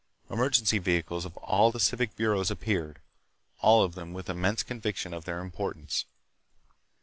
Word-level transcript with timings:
Emergency 0.31 0.79
vehicles 0.79 1.25
of 1.25 1.37
all 1.37 1.69
the 1.69 1.79
civic 1.79 2.15
bureaus 2.15 2.49
appeared, 2.49 2.97
all 3.59 3.83
of 3.83 3.93
them 3.93 4.13
with 4.13 4.31
immense 4.31 4.63
conviction 4.63 5.13
of 5.13 5.25
their 5.25 5.37
importance. 5.39 6.05